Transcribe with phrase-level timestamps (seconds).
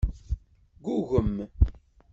[0.83, 1.33] Ggugem.